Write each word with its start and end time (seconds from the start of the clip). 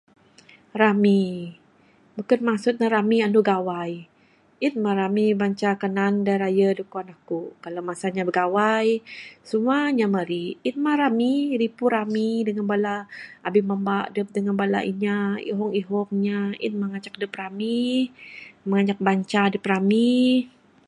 Rami, 0.81 1.23
beken 2.15 2.41
maksud 2.49 2.73
ne 2.77 2.87
rami 2.95 3.17
andu 3.25 3.41
Gawai. 3.49 3.91
En 4.65 4.73
mah 4.83 4.95
rami 5.01 5.25
banca 5.39 5.71
kenan 5.81 6.13
da 6.25 6.33
rayu 6.43 6.69
da 6.77 6.83
kuwan 6.91 7.09
aku'k. 7.15 7.49
Kalau 7.63 7.81
masa 7.89 8.07
nya 8.13 8.23
bigawai, 8.27 8.87
semua 9.49 9.77
nya 9.97 10.05
mari'k. 10.15 10.53
En 10.69 10.75
mah 10.83 10.95
rami. 11.01 11.33
Ripu 11.61 11.85
rami 11.95 12.29
dengan 12.47 12.65
bala 12.71 12.95
abih 13.47 13.63
mamba 13.69 13.97
dup 14.15 14.27
dengan 14.37 14.55
bala 14.61 14.79
inya 14.91 15.15
ihong 15.49 15.73
ihong 15.81 16.09
inya, 16.15 16.39
en 16.65 16.73
mah 16.79 16.89
ngancak 16.91 17.15
dup 17.21 17.33
rami. 17.41 17.81
Muh 18.67 18.81
nak 18.87 18.99
banca 19.07 19.41
dup 19.53 19.65
rami. 19.73 20.15